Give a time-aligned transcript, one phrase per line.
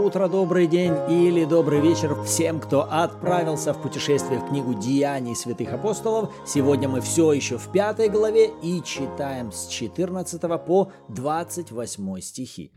[0.00, 5.72] утро, добрый день или добрый вечер всем, кто отправился в путешествие в книгу «Деяний святых
[5.72, 6.32] апостолов».
[6.46, 12.72] Сегодня мы все еще в пятой главе и читаем с 14 по 28 стихи.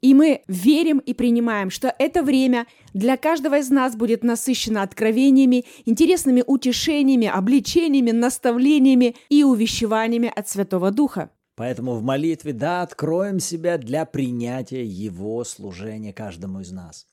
[0.00, 5.64] И мы верим и принимаем, что это время для каждого из нас будет насыщено откровениями,
[5.84, 11.30] интересными утешениями, обличениями, наставлениями и увещеваниями от Святого Духа.
[11.54, 17.06] Поэтому в молитве, да, откроем себя для принятия Его служения каждому из нас.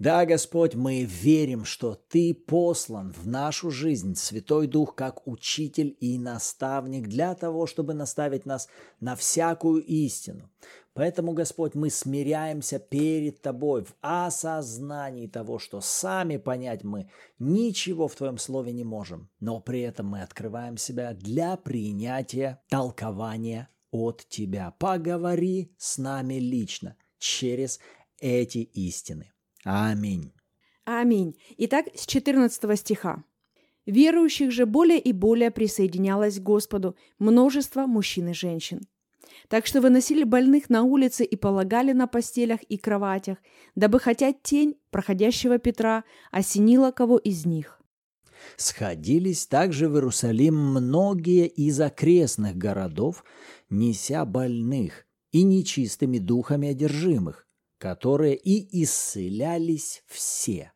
[0.00, 6.18] Да, Господь, мы верим, что Ты послан в нашу жизнь, Святой Дух, как учитель и
[6.18, 10.50] наставник, для того, чтобы наставить нас на всякую истину.
[10.94, 17.08] Поэтому, Господь, мы смиряемся перед Тобой в осознании того, что сами понять мы
[17.38, 23.68] ничего в Твоем Слове не можем, но при этом мы открываем себя для принятия толкования
[23.92, 24.74] от Тебя.
[24.80, 27.78] Поговори с нами лично через
[28.18, 29.33] эти истины.
[29.64, 30.32] Аминь.
[30.84, 31.36] Аминь.
[31.56, 33.24] Итак, с 14 стиха.
[33.86, 38.80] Верующих же более и более присоединялось к Господу множество мужчин и женщин.
[39.48, 43.38] Так что выносили больных на улице и полагали на постелях и кроватях,
[43.74, 47.80] дабы хотя тень проходящего Петра осенила кого из них.
[48.56, 53.24] Сходились также в Иерусалим многие из окрестных городов,
[53.70, 57.43] неся больных и нечистыми духами одержимых,
[57.84, 60.72] которые и исцелялись все.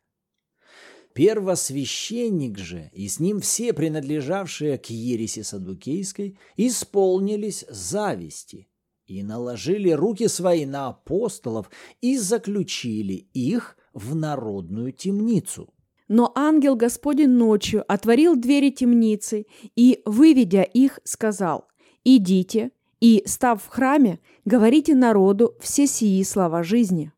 [1.15, 8.67] Первосвященник же и с ним все принадлежавшие к ереси Садукейской исполнились зависти
[9.07, 15.73] и наложили руки свои на апостолов и заключили их в народную темницу.
[16.07, 21.69] Но ангел Господень ночью отворил двери темницы и, выведя их, сказал,
[22.03, 22.69] «Идите,
[23.01, 27.11] и, став в храме, говорите народу все сии слова жизни».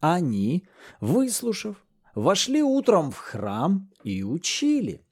[0.00, 0.64] Они,
[1.00, 1.76] выслушав,
[2.14, 5.02] вошли утром в храм и учили.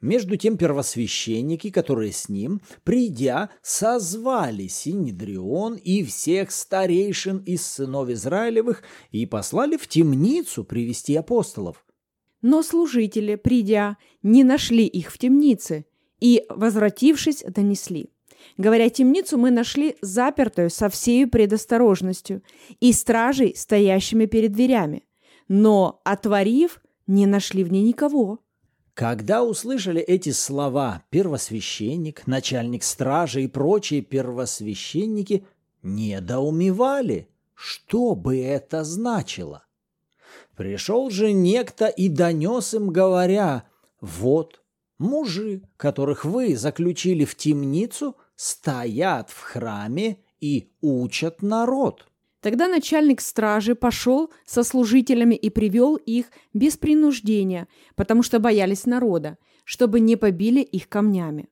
[0.00, 8.82] Между тем первосвященники, которые с ним, придя, созвали Синедрион и всех старейшин из сынов Израилевых
[9.10, 11.84] и послали в темницу привести апостолов.
[12.42, 15.86] Но служители, придя, не нашли их в темнице
[16.20, 18.10] и, возвратившись, донесли–
[18.56, 22.42] Говоря темницу, мы нашли запертую со всей предосторожностью
[22.80, 25.04] и стражей, стоящими перед дверями.
[25.48, 28.40] Но, отворив, не нашли в ней никого.
[28.94, 35.46] Когда услышали эти слова первосвященник, начальник стражи и прочие первосвященники
[35.82, 39.64] недоумевали, что бы это значило.
[40.56, 43.68] Пришел же некто и донес им, говоря,
[44.00, 44.62] «Вот,
[44.98, 52.06] мужи, которых вы заключили в темницу, стоят в храме и учат народ.
[52.40, 57.66] Тогда начальник стражи пошел со служителями и привел их без принуждения,
[57.96, 61.48] потому что боялись народа, чтобы не побили их камнями.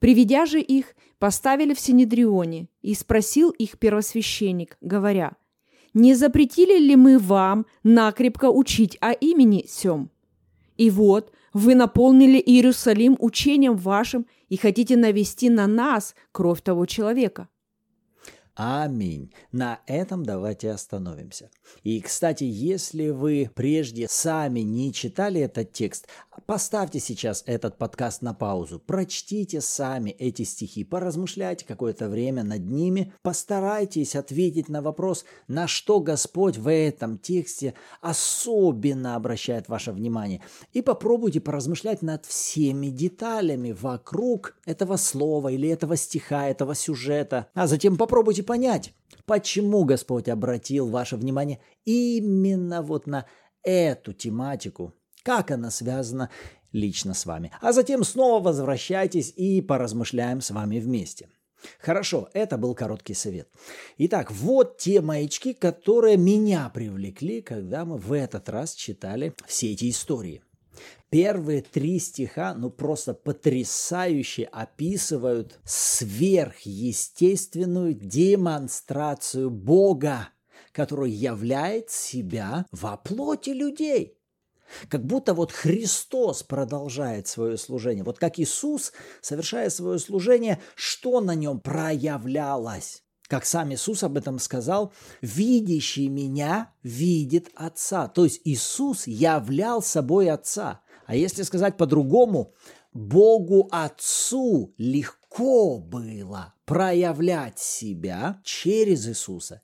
[0.00, 5.34] Приведя же их, поставили в Синедрионе, и спросил их первосвященник, говоря,
[5.94, 10.10] «Не запретили ли мы вам накрепко учить о имени сем?
[10.78, 17.48] И вот, вы наполнили Иерусалим учением вашим и хотите навести на нас кровь того человека.
[18.54, 19.32] Аминь.
[19.52, 21.50] На этом давайте остановимся.
[21.84, 26.08] И, кстати, если вы прежде сами не читали этот текст,
[26.46, 33.12] поставьте сейчас этот подкаст на паузу, прочтите сами эти стихи, поразмышляйте какое-то время над ними,
[33.22, 40.82] постарайтесь ответить на вопрос, на что Господь в этом тексте особенно обращает ваше внимание, и
[40.82, 47.96] попробуйте поразмышлять над всеми деталями вокруг этого слова или этого стиха, этого сюжета, а затем
[47.96, 48.92] попробуйте понять,
[49.26, 53.26] почему Господь обратил ваше внимание именно вот на
[53.62, 56.30] эту тематику, как она связана
[56.72, 57.52] лично с вами.
[57.60, 61.28] А затем снова возвращайтесь и поразмышляем с вами вместе.
[61.80, 63.48] Хорошо, это был короткий совет.
[63.98, 69.90] Итак, вот те маячки, которые меня привлекли, когда мы в этот раз читали все эти
[69.90, 70.42] истории.
[71.10, 80.28] Первые три стиха, ну просто потрясающе описывают сверхъестественную демонстрацию Бога,
[80.72, 84.17] который являет себя во плоти людей.
[84.88, 88.04] Как будто вот Христос продолжает свое служение.
[88.04, 93.02] Вот как Иисус, совершая свое служение, что на нем проявлялось?
[93.28, 98.08] Как сам Иисус об этом сказал, «Видящий меня видит Отца».
[98.08, 100.80] То есть Иисус являл собой Отца.
[101.06, 102.54] А если сказать по-другому,
[102.92, 109.62] Богу Отцу легко было проявлять себя через Иисуса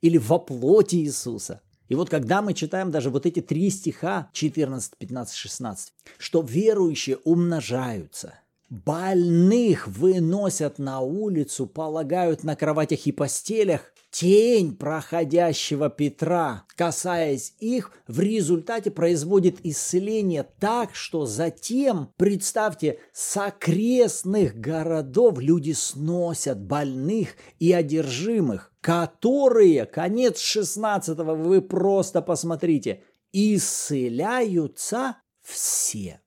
[0.00, 1.62] или во плоти Иисуса.
[1.90, 7.18] И вот когда мы читаем даже вот эти три стиха, 14, 15, 16, что верующие
[7.24, 8.34] умножаются,
[8.68, 18.20] больных выносят на улицу, полагают на кроватях и постелях, тень проходящего Петра, касаясь их, в
[18.20, 28.72] результате производит исцеление так, что затем, представьте, с окрестных городов люди сносят больных и одержимых,
[28.80, 36.20] которые, конец 16 вы просто посмотрите, исцеляются все.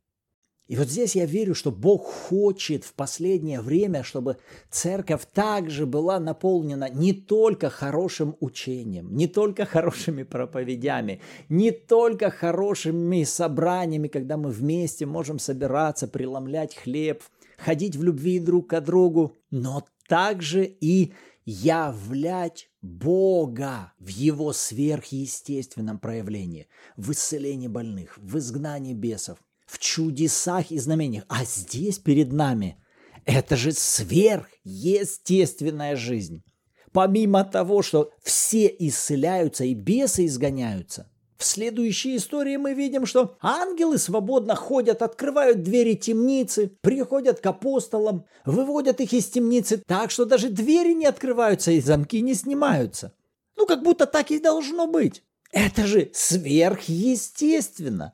[0.68, 4.38] И вот здесь я верю, что Бог хочет в последнее время, чтобы
[4.69, 11.19] церковь также была наполнена не только хорошим учением, не только хорошими проповедями,
[11.50, 17.21] не только хорошими собраниями, когда мы вместе можем собираться, преломлять хлеб,
[17.57, 21.12] ходить в любви друг к другу, но также и
[21.45, 29.39] являть Бога в Его сверхъестественном проявлении, в исцелении больных, в изгнании бесов–
[29.73, 31.23] в чудесах и знамениях.
[31.29, 32.77] А здесь перед нами
[33.25, 36.43] это же сверхъестественная жизнь.
[36.91, 43.97] Помимо того, что все исцеляются и бесы изгоняются, в следующей истории мы видим, что ангелы
[43.97, 50.49] свободно ходят, открывают двери темницы, приходят к апостолам, выводят их из темницы так, что даже
[50.49, 53.15] двери не открываются и замки не снимаются.
[53.57, 55.23] Ну, как будто так и должно быть.
[55.51, 58.13] Это же сверхъестественно.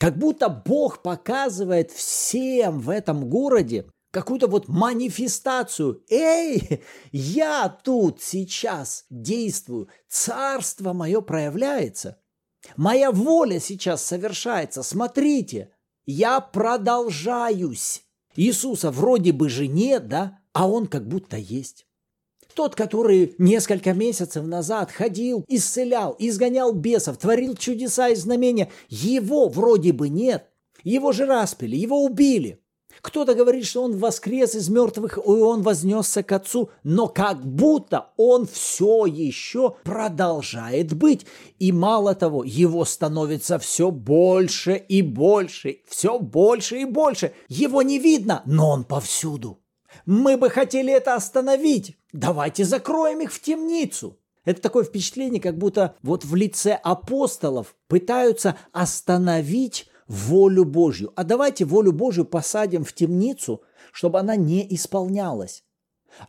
[0.00, 6.02] Как будто Бог показывает всем в этом городе какую-то вот манифестацию.
[6.08, 6.82] Эй,
[7.12, 12.18] я тут сейчас действую, царство мое проявляется.
[12.76, 14.82] Моя воля сейчас совершается.
[14.82, 15.70] Смотрите,
[16.06, 18.02] я продолжаюсь.
[18.36, 21.86] Иисуса вроде бы же нет, да, а он как будто есть.
[22.54, 29.92] Тот, который несколько месяцев назад ходил, исцелял, изгонял бесов, творил чудеса и знамения, его вроде
[29.92, 30.46] бы нет.
[30.82, 32.60] Его же распили, его убили.
[33.02, 38.10] Кто-то говорит, что он воскрес из мертвых, и он вознесся к Отцу, но как будто
[38.16, 41.26] он все еще продолжает быть.
[41.58, 47.32] И мало того, его становится все больше и больше, все больше и больше.
[47.48, 49.60] Его не видно, но он повсюду.
[50.04, 51.96] Мы бы хотели это остановить.
[52.12, 54.18] Давайте закроем их в темницу.
[54.44, 61.12] Это такое впечатление, как будто вот в лице апостолов пытаются остановить волю Божью.
[61.14, 63.62] А давайте волю Божью посадим в темницу,
[63.92, 65.62] чтобы она не исполнялась.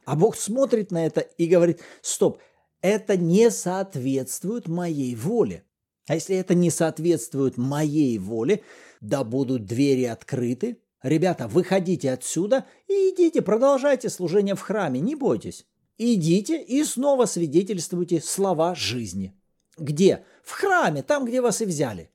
[0.06, 2.38] А Бог смотрит на это и говорит, стоп,
[2.82, 5.64] это не соответствует моей воле.
[6.08, 8.62] А если это не соответствует моей воле,
[9.00, 15.66] да будут двери открыты, Ребята, выходите отсюда и идите, продолжайте служение в храме, не бойтесь.
[16.04, 19.36] Идите и снова свидетельствуйте слова жизни.
[19.78, 20.26] Где?
[20.42, 22.10] В храме, там, где вас и взяли.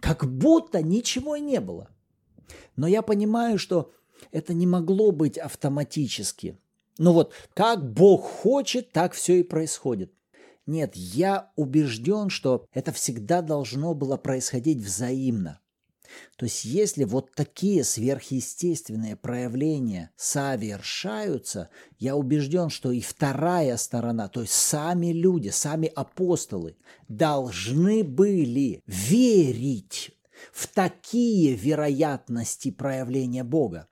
[0.00, 1.88] Как будто ничего и не было.
[2.74, 3.92] Но я понимаю, что
[4.32, 6.58] это не могло быть автоматически.
[6.98, 10.12] Ну вот, как Бог хочет, так все и происходит.
[10.66, 15.60] Нет, я убежден, что это всегда должно было происходить взаимно.
[16.36, 24.40] То есть если вот такие сверхъестественные проявления совершаются, я убежден, что и вторая сторона, то
[24.40, 26.76] есть сами люди, сами апостолы
[27.08, 30.12] должны были верить
[30.52, 33.88] в такие вероятности проявления Бога.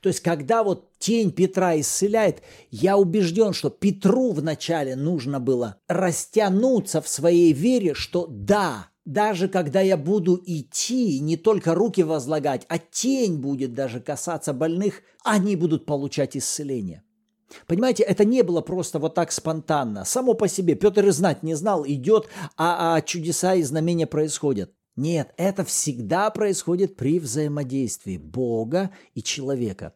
[0.00, 7.02] То есть, когда вот тень Петра исцеляет, я убежден, что Петру вначале нужно было растянуться
[7.02, 12.78] в своей вере, что да, даже когда я буду идти, не только руки возлагать, а
[12.78, 17.02] тень будет даже касаться больных, они будут получать исцеление.
[17.66, 20.04] Понимаете, это не было просто вот так спонтанно.
[20.04, 24.72] Само по себе Петр и знать не знал, идет, а, а чудеса и знамения происходят.
[24.96, 29.94] Нет, это всегда происходит при взаимодействии Бога и человека.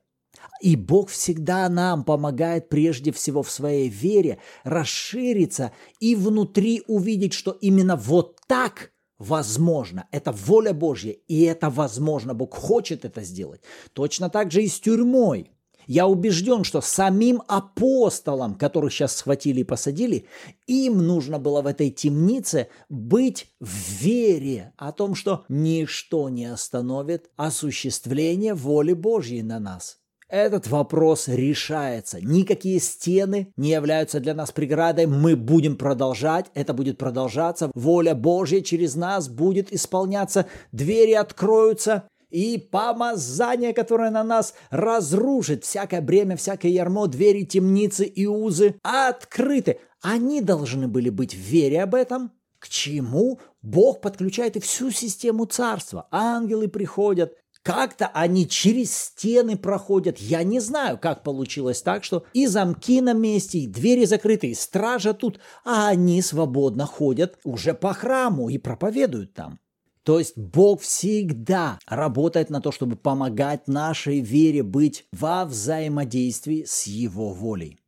[0.61, 7.53] И Бог всегда нам помогает прежде всего в своей вере расшириться и внутри увидеть, что
[7.53, 10.07] именно вот так возможно.
[10.13, 12.35] Это воля Божья, и это возможно.
[12.35, 13.61] Бог хочет это сделать.
[13.93, 15.53] Точно так же и с тюрьмой.
[15.89, 20.27] Я убежден, что самим апостолам, которых сейчас схватили и посадили,
[20.67, 27.31] им нужно было в этой темнице быть в вере о том, что ничто не остановит
[27.37, 29.99] осуществление воли Божьей на нас.
[30.29, 32.21] Этот вопрос решается.
[32.21, 35.07] Никакие стены не являются для нас преградой.
[35.07, 36.47] Мы будем продолжать.
[36.53, 37.71] Это будет продолжаться.
[37.75, 40.47] Воля Божья через нас будет исполняться.
[40.71, 42.05] Двери откроются.
[42.29, 49.81] И помазание, которое на нас разрушит всякое бремя, всякое ярмо, двери, темницы и узы, открыты.
[50.03, 52.33] Они должны были быть в вере об этом.
[52.59, 53.41] К чему?
[53.63, 56.07] Бог подключает и всю систему царства.
[56.11, 57.33] Ангелы приходят,
[57.63, 60.19] как-то они через стены проходят.
[60.19, 64.55] Я не знаю, как получилось так, что и замки на месте, и двери закрыты, и
[64.55, 69.59] стража тут, а они свободно ходят уже по храму и проповедуют там.
[70.03, 76.87] То есть Бог всегда работает на то, чтобы помогать нашей вере быть во взаимодействии с
[76.87, 77.79] Его волей.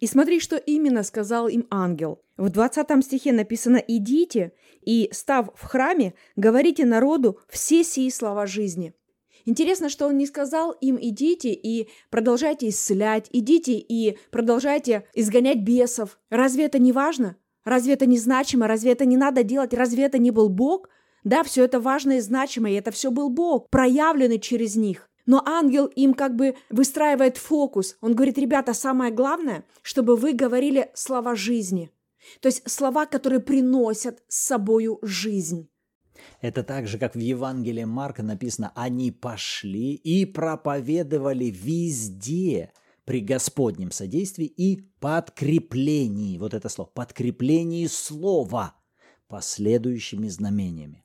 [0.00, 2.22] И смотри, что именно сказал им ангел.
[2.36, 8.94] В 20 стихе написано «Идите и, став в храме, говорите народу все сии слова жизни».
[9.48, 16.18] Интересно, что он не сказал им «идите и продолжайте исцелять, идите и продолжайте изгонять бесов».
[16.28, 17.38] Разве это не важно?
[17.64, 18.68] Разве это не значимо?
[18.68, 19.72] Разве это не надо делать?
[19.72, 20.90] Разве это не был Бог?
[21.24, 25.08] Да, все это важно и значимо, и это все был Бог, проявленный через них.
[25.24, 27.96] Но ангел им как бы выстраивает фокус.
[28.02, 31.90] Он говорит, ребята, самое главное, чтобы вы говорили слова жизни.
[32.40, 35.70] То есть слова, которые приносят с собою жизнь.
[36.40, 42.72] Это так же, как в Евангелии Марка написано, они пошли и проповедовали везде
[43.04, 48.74] при Господнем содействии и подкреплении, вот это слово, подкреплении слова
[49.28, 51.02] последующими знамениями.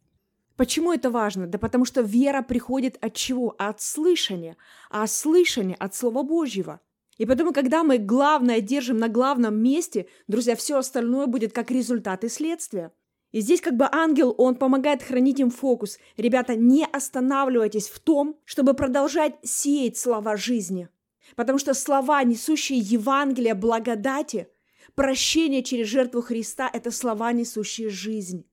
[0.56, 1.48] Почему это важно?
[1.48, 3.56] Да потому что вера приходит от чего?
[3.58, 4.56] От слышания,
[4.90, 6.80] а слышание от Слова Божьего.
[7.18, 12.24] И поэтому, когда мы главное держим на главном месте, друзья, все остальное будет как результат
[12.24, 12.92] и следствие–
[13.34, 15.98] и здесь как бы ангел, он помогает хранить им фокус.
[16.18, 20.88] Ребята, не останавливайтесь в том, чтобы продолжать сеять слова жизни.
[21.36, 24.50] Потому что слова, несущие Евангелие благодати,
[24.94, 28.46] прощение через жертву Христа– это слова, несущие жизнь.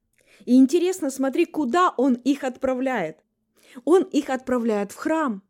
[0.47, 3.19] И интересно, смотри, куда он их отправляет.
[3.85, 5.43] Он их отправляет в храм.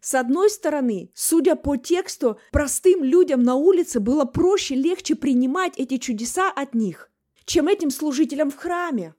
[0.00, 5.98] С одной стороны, судя по тексту, простым людям на улице было проще, легче принимать эти
[5.98, 7.07] чудеса от них–
[7.48, 9.14] чем этим служителям в храме.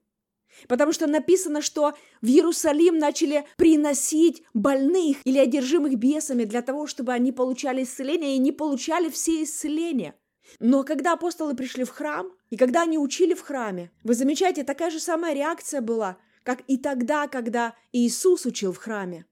[0.67, 7.13] Потому что написано, что в Иерусалим начали приносить больных или одержимых бесами для того, чтобы
[7.13, 10.15] они получали исцеление, и не получали все исцеления.
[10.59, 14.91] Но когда апостолы пришли в храм, и когда они учили в храме, вы замечаете, такая
[14.91, 19.25] же самая реакция была, как и тогда, когда Иисус учил в храме.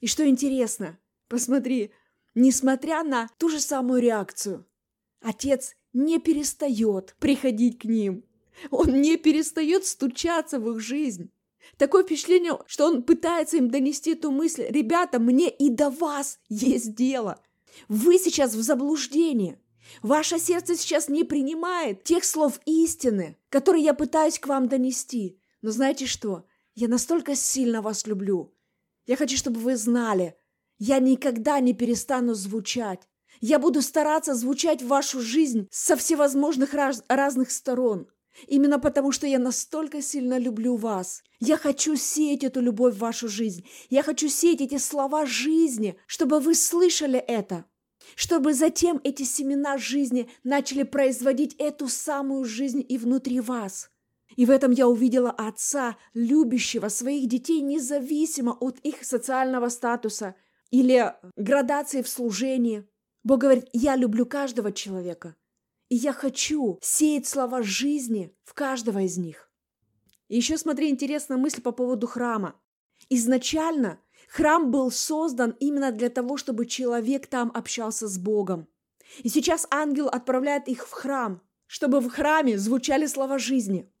[0.00, 1.92] И что интересно, посмотри,
[2.34, 4.66] несмотря на ту же самую реакцию,
[5.22, 8.24] Отец не перестает приходить к ним–
[8.70, 11.30] он не перестает стучаться в их жизнь.
[11.76, 14.66] Такое впечатление, что он пытается им донести эту мысль.
[14.68, 17.40] Ребята, мне и до вас есть дело.
[17.88, 19.58] Вы сейчас в заблуждении.
[20.02, 25.40] Ваше сердце сейчас не принимает тех слов истины, которые я пытаюсь к вам донести.
[25.62, 26.44] Но знаете что?
[26.74, 28.54] Я настолько сильно вас люблю.
[29.06, 30.36] Я хочу, чтобы вы знали,
[30.78, 33.00] я никогда не перестану звучать.
[33.40, 38.08] Я буду стараться звучать в вашу жизнь со всевозможных раз- разных сторон.
[38.46, 41.22] Именно потому, что я настолько сильно люблю вас.
[41.40, 43.66] Я хочу сеять эту любовь в вашу жизнь.
[43.88, 47.64] Я хочу сеять эти слова жизни, чтобы вы слышали это.
[48.14, 53.90] Чтобы затем эти семена жизни начали производить эту самую жизнь и внутри вас.
[54.36, 60.34] И в этом я увидела отца, любящего своих детей независимо от их социального статуса
[60.70, 62.86] или градации в служении.
[63.22, 65.36] Бог говорит, я люблю каждого человека.
[65.90, 69.50] И я хочу сеять слова жизни в каждого из них.
[70.28, 72.54] Еще смотри, интересная мысль по поводу храма.
[73.08, 78.68] Изначально храм был создан именно для того, чтобы человек там общался с Богом.
[79.24, 83.92] И сейчас ангел отправляет их в храм, чтобы в храме звучали слова жизни.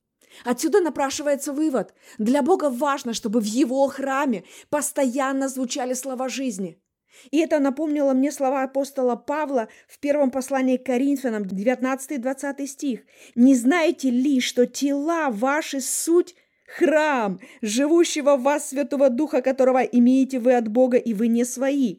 [0.44, 1.92] Отсюда напрашивается вывод.
[2.18, 6.80] Для Бога важно, чтобы в его храме постоянно звучали слова жизни.
[7.30, 13.00] И это напомнило мне слова апостола Павла в первом послании к Коринфянам, 19-20 стих.
[13.34, 16.34] «Не знаете ли, что тела ваши суть
[16.66, 21.98] храм, живущего в вас Святого Духа, которого имеете вы от Бога, и вы не свои?»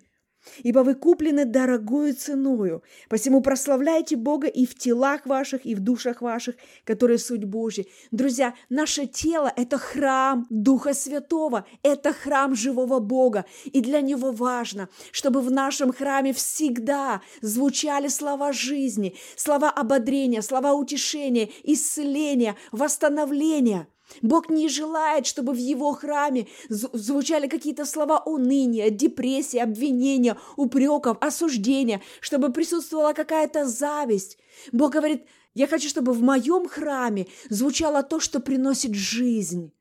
[0.63, 2.83] Ибо вы куплены дорогою ценою.
[3.10, 7.86] Посему прославляйте Бога и в телах ваших, и в душах ваших, которые суть Божья.
[8.12, 13.45] Друзья, наше тело– это храм Духа Святого, это храм живого Бога.
[13.65, 20.74] И для Него важно, чтобы в нашем храме всегда звучали слова жизни, слова ободрения, слова
[20.74, 23.88] утешения, исцеления, восстановления–
[24.22, 32.01] Бог не желает, чтобы в его храме звучали какие-то слова уныния, депрессии, обвинения, упреков, осуждения,
[32.20, 34.38] чтобы присутствовала какая-то зависть.
[34.72, 39.74] Бог говорит, я хочу, чтобы в моем храме звучало то, что приносит жизнь.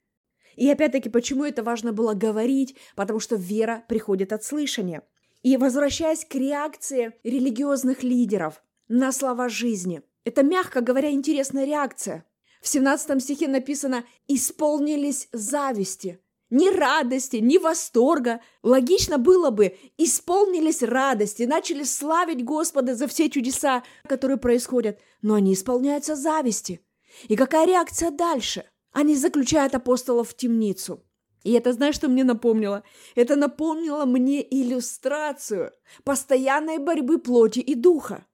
[0.57, 2.77] И опять-таки, почему это важно было говорить?
[2.97, 5.03] Потому что вера приходит от слышания.
[5.43, 12.25] И возвращаясь к реакции религиозных лидеров на слова жизни, это, мягко говоря, интересная реакция–
[12.61, 16.21] В 17 стихе написано «исполнились зависти».
[16.50, 18.40] Ни радости, ни восторга.
[18.64, 25.55] Логично было бы, исполнились радости, начали славить Господа за все чудеса, которые происходят, но они
[25.55, 26.85] исполняются зависти.
[27.29, 28.64] И какая реакция дальше?
[28.93, 31.05] Они заключают апостолов в темницу.
[31.45, 32.83] И это, знаешь, что мне напомнило?
[33.14, 38.26] Это напомнило мне иллюстрацию постоянной борьбы плоти и духа.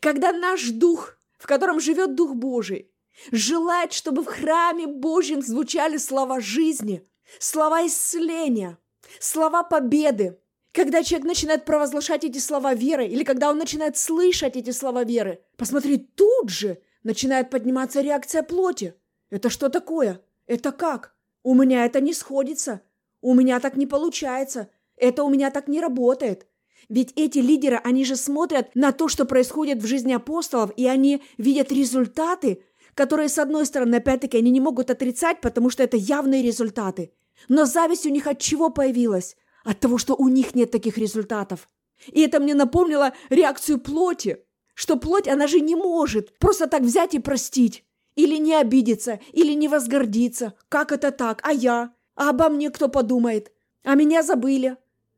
[0.00, 2.93] Когда наш дух, в котором живет Дух Божий,
[3.30, 7.06] желает, чтобы в храме Божьем звучали слова жизни,
[7.38, 8.78] слова исцеления,
[9.20, 10.38] слова победы,
[10.72, 15.40] когда человек начинает провозглашать эти слова веры, или когда он начинает слышать эти слова веры,
[15.56, 18.94] посмотри, тут же начинает подниматься реакция плоти.
[19.30, 20.20] Это что такое?
[20.46, 21.14] Это как?
[21.42, 22.80] У меня это не сходится.
[23.20, 24.68] У меня так не получается.
[24.96, 26.46] Это у меня так не работает.
[26.88, 31.22] Ведь эти лидеры, они же смотрят на то, что происходит в жизни апостолов, и они
[31.38, 32.62] видят результаты,
[32.94, 37.12] которые, с одной стороны, опять-таки, они не могут отрицать, потому что это явные результаты.
[37.48, 39.36] Но зависть у них от чего появилась?
[39.64, 41.68] От того, что у них нет таких результатов.
[42.06, 44.38] И это мне напомнило реакцию плоти,
[44.74, 47.84] что плоть, она же не может просто так взять и простить.
[48.16, 50.54] Или не обидеться, или не возгордиться.
[50.68, 51.40] Как это так?
[51.42, 51.92] А я?
[52.14, 53.52] А обо мне кто подумает?
[53.82, 54.76] А меня забыли.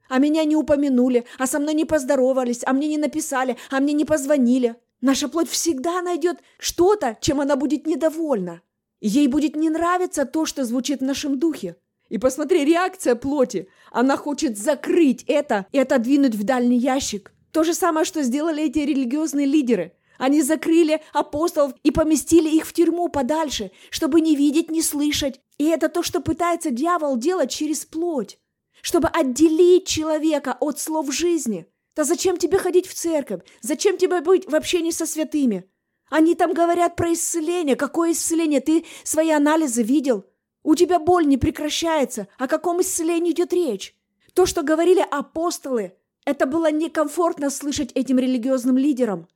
[0.09, 3.93] А меня не упомянули, а со мной не поздоровались, а мне не написали, а мне
[3.93, 4.77] не позвонили.
[5.01, 8.63] Наша плоть всегда найдет что-то, чем она будет недовольна.
[9.01, 11.77] Ей будет не нравиться то, что звучит в нашем духе.
[12.09, 13.69] И посмотри, реакция плоти.
[13.91, 17.33] Она хочет закрыть это и отодвинуть в дальний ящик.
[17.53, 19.93] То же самое, что сделали эти религиозные лидеры.
[20.19, 25.41] Они закрыли апостолов и поместили их в тюрьму подальше, чтобы не видеть, не слышать.
[25.59, 28.39] И это то, что пытается дьявол делать через плоть,
[28.81, 31.67] чтобы отделить человека от слов жизни.
[31.97, 33.41] Да зачем тебе ходить в церковь?
[33.63, 35.65] Зачем тебе быть в общении со святыми?
[36.11, 37.75] Они там говорят про исцеление.
[37.75, 38.61] Какое исцеление?
[38.61, 40.27] Ты свои анализы видел?
[40.63, 42.29] У тебя боль не прекращается.
[42.39, 43.97] О каком исцелении идет речь?
[44.35, 45.95] То, что говорили апостолы,
[46.27, 49.27] это было некомфортно слышать этим религиозным лидерам.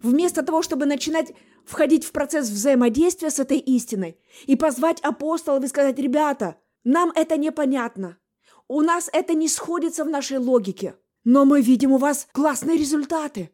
[0.00, 1.32] Вместо того, чтобы начинать
[1.64, 7.36] входить в процесс взаимодействия с этой истиной и позвать апостолов и сказать, ребята, нам это
[7.38, 8.18] непонятно,
[8.68, 13.50] у нас это не сходится в нашей логике, но мы видим у вас классные результаты.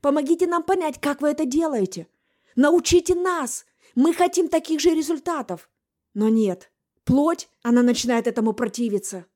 [0.00, 2.08] Помогите нам понять, как вы это делаете.
[2.56, 3.66] Научите нас.
[3.94, 5.68] Мы хотим таких же результатов.
[6.14, 6.70] Но нет.
[7.04, 9.26] Плоть, она начинает этому противиться.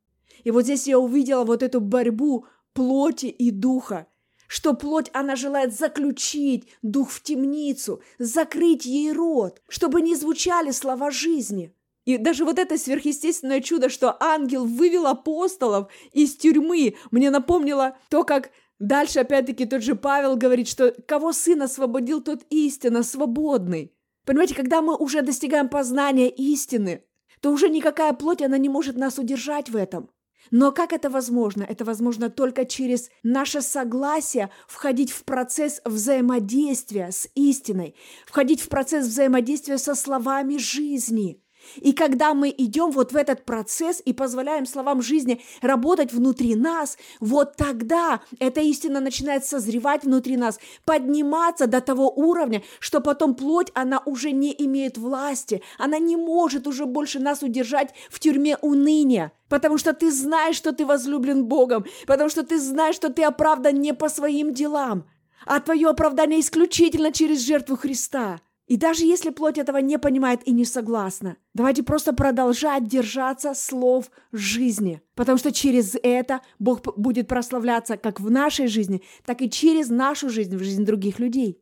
[0.44, 4.06] И вот здесь я увидела вот эту борьбу плоти и духа
[4.52, 11.10] что плоть она желает заключить дух в темницу, закрыть ей рот, чтобы не звучали слова
[11.10, 11.74] жизни.
[12.04, 18.24] И даже вот это сверхъестественное чудо, что ангел вывел апостолов из тюрьмы, мне напомнило то,
[18.24, 23.94] как дальше опять-таки тот же Павел говорит, что кого сын освободил, тот истинно свободный.
[24.24, 27.04] Понимаете, когда мы уже достигаем познания истины,
[27.40, 30.10] то уже никакая плоть, она не может нас удержать в этом.
[30.50, 31.62] Но как это возможно?
[31.62, 37.94] Это возможно только через наше согласие входить в процесс взаимодействия с истиной,
[38.26, 41.42] входить в процесс взаимодействия со словами жизни.
[41.76, 46.98] И когда мы идем вот в этот процесс и позволяем словам жизни работать внутри нас,
[47.20, 53.70] вот тогда эта истина начинает созревать внутри нас, подниматься до того уровня, что потом плоть,
[53.74, 59.32] она уже не имеет власти, она не может уже больше нас удержать в тюрьме уныния.
[59.48, 63.80] Потому что ты знаешь, что ты возлюблен Богом, потому что ты знаешь, что ты оправдан
[63.80, 65.04] не по своим делам,
[65.44, 68.40] а твое оправдание исключительно через жертву Христа.
[68.72, 74.10] И даже если плоть этого не понимает и не согласна, давайте просто продолжать держаться слов
[74.32, 79.90] жизни, потому что через это Бог будет прославляться как в нашей жизни, так и через
[79.90, 81.60] нашу жизнь, в жизнь других людей.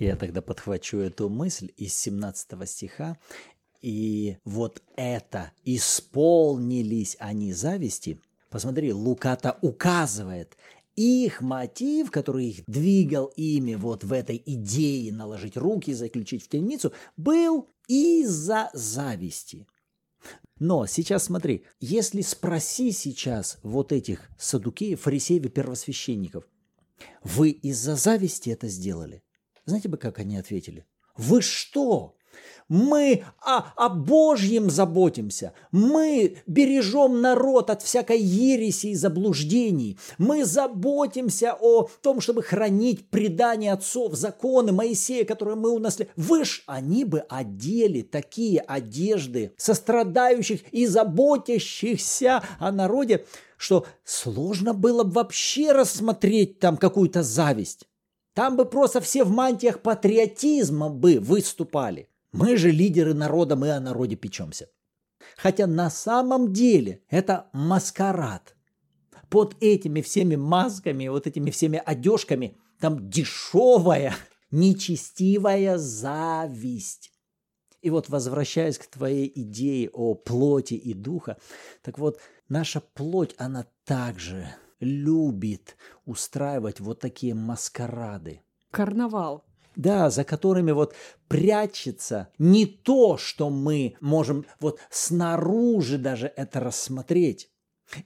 [0.00, 3.16] Я тогда подхвачу эту мысль из 17 стиха.
[3.80, 8.20] И вот это исполнились они зависти.
[8.50, 10.56] Посмотри, Луката указывает,
[10.96, 16.92] их мотив, который их двигал ими вот в этой идее наложить руки, заключить в темницу,
[17.16, 19.66] был из-за зависти.
[20.58, 26.44] Но сейчас смотри, если спроси сейчас вот этих садукеев, фарисеев и первосвященников,
[27.24, 29.22] вы из-за зависти это сделали?
[29.64, 30.86] Знаете бы, как они ответили?
[31.16, 32.14] Вы что?
[32.68, 35.52] Мы о, о Божьем заботимся.
[35.72, 39.98] Мы бережем народ от всякой ереси и заблуждений.
[40.18, 46.14] Мы заботимся о том, чтобы хранить предание отцов, законы Моисея, которые мы унаследовали.
[46.16, 55.04] Вы ж, они бы одели такие одежды сострадающих и заботящихся о народе, что сложно было
[55.04, 57.86] бы вообще рассмотреть там какую-то зависть.
[58.34, 62.08] Там бы просто все в мантиях патриотизма бы выступали.
[62.32, 64.68] Мы же лидеры народа, мы о народе печемся.
[65.36, 68.56] Хотя на самом деле это маскарад.
[69.28, 74.14] Под этими всеми масками, вот этими всеми одежками, там дешевая,
[74.50, 77.12] нечестивая зависть.
[77.82, 81.36] И вот возвращаясь к твоей идее о плоти и духа,
[81.82, 88.42] так вот, наша плоть, она также любит устраивать вот такие маскарады.
[88.70, 89.44] Карнавал.
[89.76, 90.94] Да, за которыми вот
[91.28, 97.50] прячется не то, что мы можем вот снаружи даже это рассмотреть.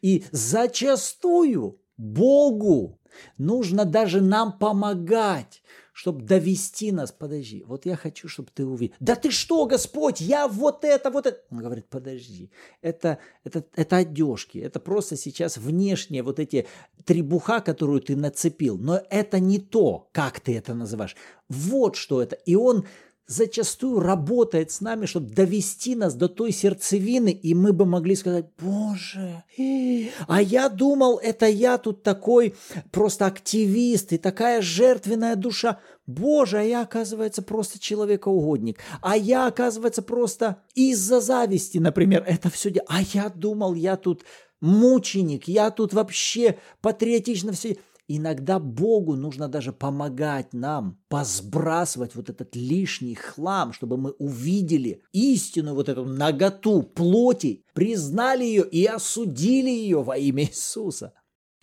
[0.03, 3.01] И зачастую Богу
[3.39, 5.63] нужно даже нам помогать,
[5.97, 7.11] чтобы довести нас.
[7.11, 8.95] Подожди, вот я хочу, чтобы ты увидел.
[9.01, 11.41] Да ты что, Господь, я вот это, вот это.
[11.51, 12.51] Он говорит, подожди,
[12.83, 16.67] это, это, это одежки, это просто сейчас внешние вот эти
[17.07, 18.77] требуха, которую ты нацепил.
[18.77, 21.17] Но это не то, как ты это называешь.
[21.49, 22.37] Вот что это.
[22.45, 22.85] И он
[23.27, 28.47] зачастую работает с нами, чтобы довести нас до той сердцевины, и мы бы могли сказать,
[28.59, 29.43] Боже,
[30.29, 32.55] а я думал, это я тут такой
[32.93, 35.81] просто активист и такая жертвенная душа.
[36.07, 38.79] Боже, а я, оказывается, просто человекоугодник.
[39.03, 42.73] А я, оказывается, просто из-за зависти, например, это все.
[42.87, 44.23] А я думал, я тут
[44.61, 47.77] мученик, я тут вообще патриотично все.
[48.09, 55.75] Иногда Богу нужно даже помогать нам посбрасывать вот этот лишний хлам, чтобы мы увидели истину,
[55.75, 61.15] вот эту наготу плоти, признали ее и осудили ее во имя Иисуса.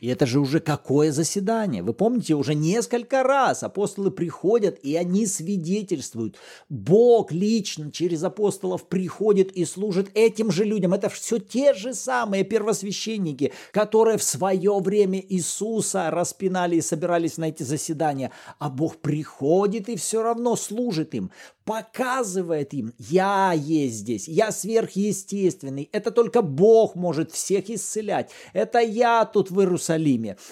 [0.03, 1.81] И это же уже какое заседание?
[1.81, 6.35] Вы помните, уже несколько раз апостолы приходят, и они свидетельствуют.
[6.67, 10.93] Бог лично через апостолов приходит и служит этим же людям.
[10.93, 17.45] Это все те же самые первосвященники, которые в свое время Иисуса распинали и собирались на
[17.45, 18.31] эти заседания.
[18.59, 21.31] А Бог приходит и все равно служит им
[21.65, 29.25] показывает им, я есть здесь, я сверхъестественный, это только Бог может всех исцелять, это я
[29.25, 29.92] тут в Иерусалиме,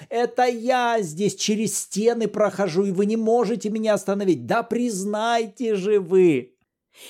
[0.10, 6.00] это я здесь через стены прохожу, и вы не можете меня остановить, да признайте же
[6.00, 6.56] вы.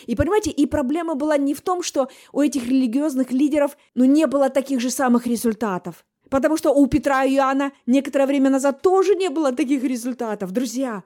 [0.06, 4.28] И понимаете, и проблема была не в том, что у этих религиозных лидеров ну, не
[4.28, 6.06] было таких же самых результатов.
[6.30, 10.52] Потому что у Петра и Иоанна некоторое время назад тоже не было таких результатов.
[10.52, 11.04] Друзья,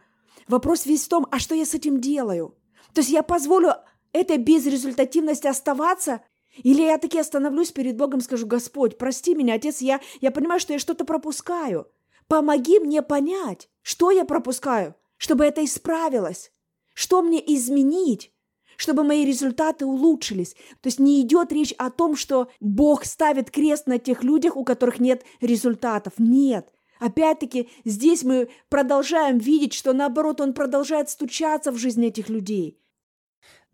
[0.47, 2.55] вопрос весь в том, а что я с этим делаю?
[2.93, 3.73] То есть я позволю
[4.13, 6.21] этой безрезультативности оставаться?
[6.63, 10.73] Или я таки остановлюсь перед Богом скажу, Господь, прости меня, Отец, я, я понимаю, что
[10.73, 11.87] я что-то пропускаю.
[12.27, 16.51] Помоги мне понять, что я пропускаю, чтобы это исправилось.
[16.93, 18.31] Что мне изменить,
[18.77, 20.53] чтобы мои результаты улучшились.
[20.81, 24.63] То есть не идет речь о том, что Бог ставит крест на тех людях, у
[24.63, 26.13] которых нет результатов.
[26.17, 26.73] Нет.
[26.99, 32.79] Опять-таки, здесь мы продолжаем видеть, что наоборот, он продолжает стучаться в жизнь этих людей.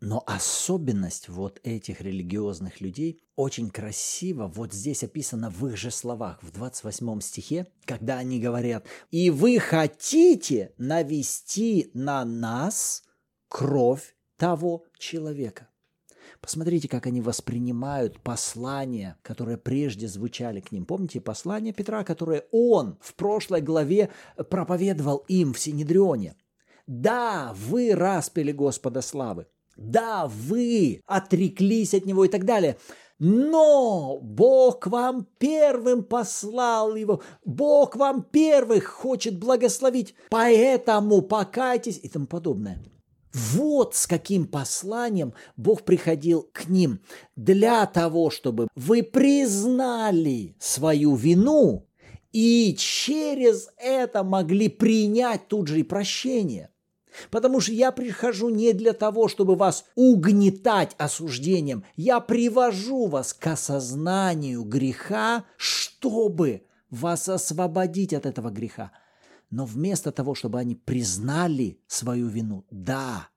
[0.02, 6.42] Но особенность вот этих религиозных людей очень красиво вот здесь описана в их же словах,
[6.42, 13.04] в 28 стихе, когда они говорят, «И вы хотите навести на нас
[13.46, 15.68] кровь того человека».
[16.40, 20.84] Посмотрите, как они воспринимают послания, которые прежде звучали к ним.
[20.84, 24.10] Помните послание Петра, которое он в прошлой главе
[24.50, 26.34] проповедовал им в Синедрионе?
[26.88, 29.46] Да, вы распили Господа славы.
[29.76, 32.76] Да, вы отреклись от него и так далее.
[33.18, 42.26] Но Бог вам первым послал его, Бог вам первых хочет благословить, поэтому покайтесь и тому
[42.26, 42.82] подобное.
[43.32, 47.00] Вот с каким посланием Бог приходил к ним.
[47.36, 51.86] Для того, чтобы вы признали свою вину
[52.32, 56.71] и через это могли принять тут же и прощение.
[57.30, 61.84] Потому что я прихожу не для того, чтобы вас угнетать осуждением.
[61.96, 68.92] Я привожу вас к осознанию греха, чтобы вас освободить от этого греха.
[69.50, 73.28] Но вместо того, чтобы они признали свою вину, да,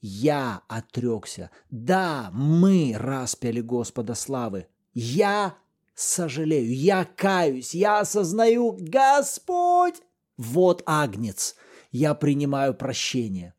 [0.00, 5.56] я отрекся, да, мы распяли Господа славы, я
[5.94, 9.96] сожалею, я каюсь, я осознаю, Господь,
[10.36, 11.56] вот агнец–
[11.90, 13.54] я принимаю прощение.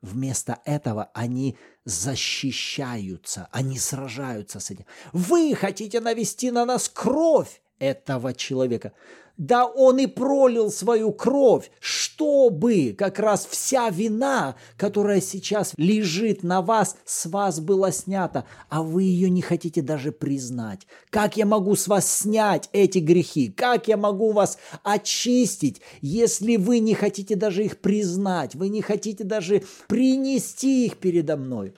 [0.00, 4.84] Вместо этого они защищаются, они сражаются с этим.
[5.12, 8.92] Вы хотите навести на нас кровь этого человека.
[9.38, 16.60] Да он и пролил свою кровь, чтобы как раз вся вина, которая сейчас лежит на
[16.62, 20.86] вас, с вас была снята, а вы ее не хотите даже признать.
[21.10, 23.48] Как я могу с вас снять эти грехи?
[23.48, 29.24] Как я могу вас очистить, если вы не хотите даже их признать, вы не хотите
[29.24, 31.74] даже принести их передо мной?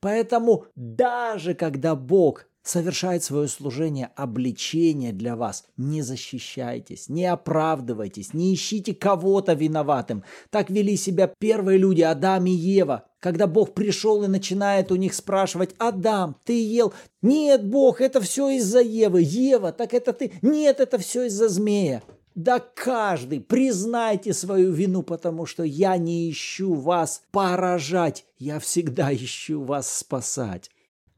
[0.00, 5.64] Поэтому даже когда Бог совершает свое служение обличение для вас.
[5.76, 10.24] Не защищайтесь, не оправдывайтесь, не ищите кого-то виноватым.
[10.50, 13.04] Так вели себя первые люди, Адам и Ева.
[13.18, 16.94] Когда Бог пришел и начинает у них спрашивать, Адам, ты ел?
[17.22, 19.22] Нет, Бог, это все из-за Евы.
[19.22, 20.32] Ева, так это ты?
[20.42, 22.02] Нет, это все из-за змея.
[22.34, 29.62] Да каждый, признайте свою вину, потому что я не ищу вас поражать, я всегда ищу
[29.62, 30.70] вас спасать.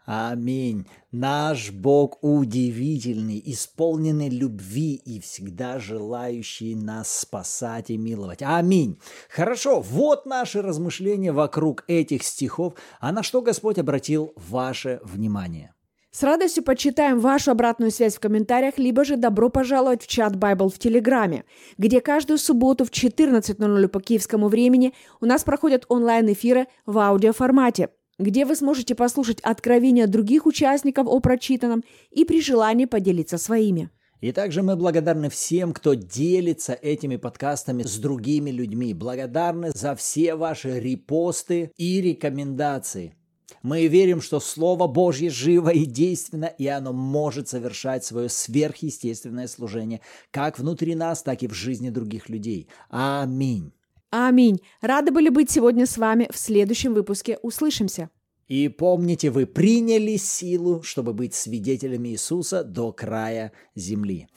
[0.05, 0.87] Аминь.
[1.13, 8.43] Наш Бог удивительный, исполненный любви и всегда желающий нас спасать и миловать.
[8.43, 8.99] Аминь.
[9.29, 15.73] Хорошо, вот наши размышления вокруг этих стихов, а на что Господь обратил ваше внимание.
[16.11, 20.69] С радостью почитаем вашу обратную связь в комментариях, либо же добро пожаловать в чат Bible
[20.69, 21.45] в Телеграме,
[21.79, 27.89] где каждую субботу в 14.00 по киевскому времени у нас проходят онлайн-эфиры в аудиоформате–
[28.19, 33.91] где вы сможете послушать откровения других участников о прочитанном и при желании поделиться своими.
[34.21, 38.95] И также мы благодарны всем, кто делится этими подкастами с другими людьми.
[38.95, 43.17] Благодарны за все ваши репосты и рекомендации.
[43.63, 50.01] Мы верим, что Слово Божье живо и действенно, и оно может совершать свое сверхъестественное служение
[50.31, 52.69] как внутри нас, так и в жизни других людей.
[52.91, 53.73] Аминь.
[54.13, 54.61] Аминь.
[54.83, 56.29] Рады были быть сегодня с вами.
[56.31, 58.11] В следующем выпуске услышимся.
[58.47, 64.29] И помните, вы приняли силу, чтобы быть свидетелями Иисуса до края земли.